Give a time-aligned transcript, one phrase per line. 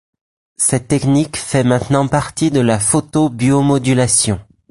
[0.57, 4.39] Cette technique fait maintenant partie de la photobiomodulation.